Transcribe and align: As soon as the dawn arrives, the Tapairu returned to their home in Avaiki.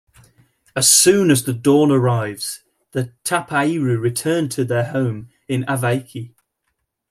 As 0.75 0.91
soon 0.91 1.29
as 1.29 1.43
the 1.43 1.53
dawn 1.53 1.91
arrives, 1.91 2.63
the 2.91 3.13
Tapairu 3.23 4.01
returned 4.01 4.49
to 4.53 4.65
their 4.65 4.85
home 4.85 5.29
in 5.47 5.63
Avaiki. 5.65 6.33